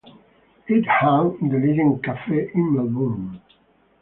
[0.67, 3.39] It hung in the Legend Cafe in Melbourne.